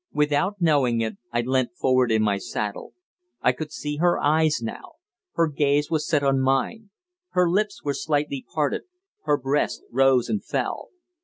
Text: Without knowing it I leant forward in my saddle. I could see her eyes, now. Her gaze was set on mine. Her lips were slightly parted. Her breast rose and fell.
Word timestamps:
Without 0.13 0.55
knowing 0.59 0.99
it 1.01 1.17
I 1.31 1.41
leant 1.41 1.75
forward 1.75 2.11
in 2.11 2.23
my 2.23 2.39
saddle. 2.39 2.95
I 3.39 3.51
could 3.51 3.71
see 3.71 3.97
her 3.97 4.17
eyes, 4.19 4.59
now. 4.59 4.93
Her 5.33 5.45
gaze 5.47 5.91
was 5.91 6.07
set 6.07 6.23
on 6.23 6.39
mine. 6.41 6.89
Her 7.33 7.47
lips 7.47 7.83
were 7.83 7.93
slightly 7.93 8.43
parted. 8.51 8.81
Her 9.25 9.37
breast 9.37 9.83
rose 9.91 10.27
and 10.27 10.43
fell. 10.43 10.87